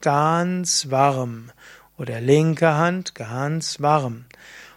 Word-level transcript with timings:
ganz 0.00 0.90
warm 0.90 1.50
oder 1.96 2.20
linke 2.20 2.74
Hand 2.74 3.16
ganz 3.16 3.80
warm. 3.80 4.26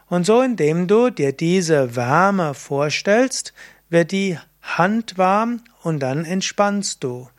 Und 0.08 0.25
so, 0.25 0.41
indem 0.41 0.88
du 0.88 1.11
dir 1.11 1.33
diese 1.33 1.95
Wärme 1.95 2.56
vorstellst, 2.56 3.53
wird 3.89 4.11
die 4.11 4.39
Hand 4.61 5.17
warm 5.17 5.61
und 5.83 5.99
dann 5.99 6.25
entspannst 6.25 7.03
du. 7.03 7.29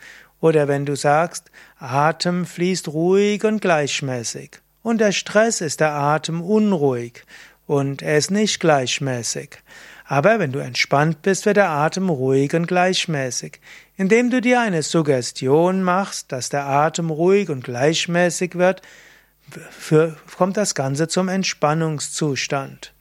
Oder 0.40 0.66
wenn 0.68 0.86
du 0.86 0.96
sagst, 0.96 1.50
Atem 1.78 2.46
fließt 2.46 2.88
ruhig 2.88 3.44
und 3.44 3.60
gleichmäßig. 3.60 4.60
Unter 4.82 5.12
Stress 5.12 5.60
ist 5.60 5.80
der 5.80 5.92
Atem 5.92 6.42
unruhig 6.42 7.24
und 7.66 8.02
er 8.02 8.18
ist 8.18 8.30
nicht 8.30 8.58
gleichmäßig. 8.58 9.62
Aber 10.04 10.40
wenn 10.40 10.52
du 10.52 10.58
entspannt 10.58 11.22
bist, 11.22 11.46
wird 11.46 11.56
der 11.56 11.70
Atem 11.70 12.10
ruhig 12.10 12.52
und 12.54 12.66
gleichmäßig. 12.66 13.60
Indem 13.96 14.30
du 14.30 14.40
dir 14.40 14.60
eine 14.60 14.82
Suggestion 14.82 15.82
machst, 15.82 16.32
dass 16.32 16.48
der 16.48 16.66
Atem 16.66 17.10
ruhig 17.10 17.48
und 17.48 17.62
gleichmäßig 17.62 18.56
wird, 18.56 18.82
für, 19.70 20.16
kommt 20.36 20.56
das 20.56 20.74
Ganze 20.74 21.08
zum 21.08 21.28
Entspannungszustand. 21.28 22.92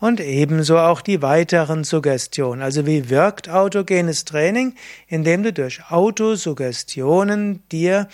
Und 0.00 0.20
ebenso 0.20 0.78
auch 0.78 1.00
die 1.00 1.22
weiteren 1.22 1.82
Suggestionen. 1.82 2.62
Also 2.62 2.86
wie 2.86 3.10
wirkt 3.10 3.48
autogenes 3.48 4.24
Training? 4.24 4.74
Indem 5.08 5.42
du 5.42 5.52
durch 5.52 5.90
Autosuggestionen 5.90 7.62
dir 7.72 8.08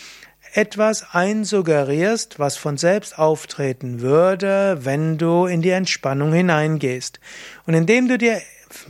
etwas 0.54 1.04
einsuggerierst, 1.12 2.38
was 2.38 2.56
von 2.56 2.78
selbst 2.78 3.18
auftreten 3.18 4.00
würde, 4.00 4.78
wenn 4.82 5.18
du 5.18 5.46
in 5.46 5.62
die 5.62 5.70
Entspannung 5.70 6.32
hineingehst. 6.32 7.20
Und 7.66 7.74
indem 7.74 8.08
du 8.08 8.16
dir 8.16 8.40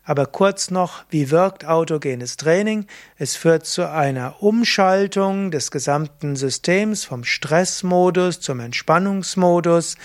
Aber 0.04 0.26
kurz 0.26 0.70
noch, 0.70 1.04
wie 1.08 1.30
wirkt 1.30 1.64
autogenes 1.64 2.36
Training? 2.36 2.86
Es 3.16 3.36
führt 3.36 3.64
zu 3.64 3.90
einer 3.90 4.42
Umschaltung 4.42 5.50
des 5.50 5.70
gesamten 5.70 6.36
Systems 6.36 7.04
vom 7.04 7.24
Stressmodus 7.24 8.40
zum 8.40 8.60
Entspannungsmodus. 8.60 9.96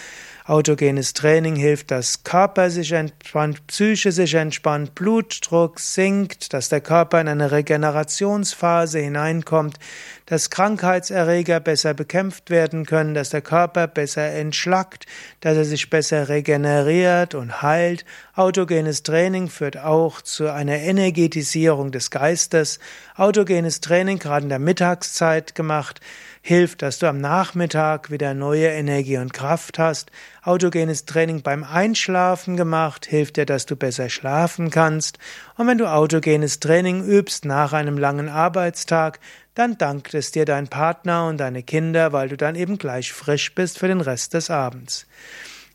Autogenes 0.50 1.14
Training 1.14 1.56
hilft, 1.56 1.92
dass 1.92 2.24
Körper 2.24 2.72
sich 2.72 2.92
entspannt, 2.94 3.68
Psyche 3.68 4.12
sich 4.12 4.34
entspannt, 4.34 4.96
Blutdruck 4.96 5.80
sinkt, 5.80 6.54
dass 6.54 6.70
der 6.70 6.82
Körper 6.82 7.22
in 7.22 7.28
eine 7.28 7.52
Regenerationsphase 7.52 8.98
hineinkommt, 8.98 9.78
dass 10.26 10.50
Krankheitserreger 10.50 11.60
besser 11.60 11.94
bekämpft 11.94 12.50
werden 12.50 12.88
können, 12.88 13.14
dass 13.14 13.30
der 13.30 13.44
Körper 13.44 13.86
besser 13.86 14.26
entschlackt, 14.26 15.06
dass 15.42 15.56
er 15.56 15.66
sich 15.66 15.92
besser 15.92 16.30
regeneriert 16.30 17.36
und 17.36 17.62
heilt. 17.62 18.04
Autogenes 18.34 19.04
Training 19.04 19.50
führt 19.50 19.78
auch 19.78 20.20
zu 20.20 20.52
einer 20.52 20.78
Energetisierung 20.78 21.92
des 21.92 22.10
Geistes. 22.10 22.80
Autogenes 23.16 23.82
Training, 23.82 24.18
gerade 24.18 24.46
in 24.46 24.50
der 24.50 24.58
Mittagszeit 24.58 25.54
gemacht, 25.54 26.02
hilft, 26.42 26.82
dass 26.82 27.00
du 27.00 27.08
am 27.08 27.20
Nachmittag 27.20 28.12
wieder 28.12 28.34
neue 28.34 28.68
Energie 28.68 29.18
und 29.18 29.34
Kraft 29.34 29.78
hast. 29.78 30.12
Autogenes 30.42 31.06
Training 31.06 31.42
beim 31.42 31.64
Einschlafen 31.64 32.56
gemacht, 32.56 33.06
hilft 33.06 33.38
dir, 33.38 33.46
dass 33.46 33.66
du 33.66 33.76
besser 33.76 34.10
schlafen 34.10 34.70
kannst. 34.70 35.20
Und 35.58 35.68
wenn 35.68 35.78
du 35.78 35.92
autogenes 35.92 36.60
Training 36.60 37.04
übst 37.04 37.46
nach 37.46 37.74
einem 37.74 37.98
langen 37.98 38.30
Arbeitstag, 38.30 39.20
dann 39.54 39.78
dankt 39.78 40.14
es 40.14 40.32
dir 40.32 40.46
dein 40.46 40.70
Partner 40.70 41.28
und 41.28 41.38
deine 41.38 41.64
Kinder, 41.64 42.14
weil 42.14 42.30
du 42.30 42.38
dann 42.38 42.56
eben 42.56 42.78
gleich 42.78 43.12
frisch 43.12 43.54
bist 43.54 43.80
für 43.80 43.90
den 43.90 44.02
Rest 44.02 44.34
des 44.34 44.50
Abends. 44.50 45.06